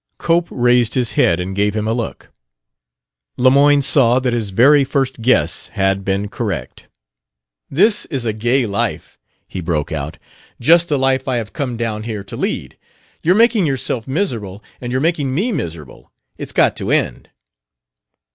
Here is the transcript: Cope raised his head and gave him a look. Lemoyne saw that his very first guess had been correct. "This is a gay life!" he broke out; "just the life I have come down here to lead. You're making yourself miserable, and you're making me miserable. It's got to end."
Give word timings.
Cope 0.17 0.47
raised 0.49 0.95
his 0.95 1.11
head 1.11 1.39
and 1.39 1.55
gave 1.55 1.75
him 1.75 1.87
a 1.87 1.93
look. 1.93 2.31
Lemoyne 3.37 3.83
saw 3.83 4.17
that 4.17 4.33
his 4.33 4.49
very 4.49 4.83
first 4.83 5.21
guess 5.21 5.67
had 5.73 6.03
been 6.03 6.27
correct. 6.27 6.87
"This 7.69 8.07
is 8.07 8.25
a 8.25 8.33
gay 8.33 8.65
life!" 8.65 9.19
he 9.47 9.61
broke 9.61 9.91
out; 9.91 10.17
"just 10.59 10.89
the 10.89 10.97
life 10.97 11.27
I 11.27 11.35
have 11.35 11.53
come 11.53 11.77
down 11.77 12.01
here 12.01 12.23
to 12.23 12.35
lead. 12.35 12.79
You're 13.21 13.35
making 13.35 13.67
yourself 13.67 14.07
miserable, 14.07 14.63
and 14.81 14.91
you're 14.91 15.01
making 15.01 15.35
me 15.35 15.51
miserable. 15.51 16.11
It's 16.35 16.51
got 16.51 16.75
to 16.77 16.89
end." 16.89 17.29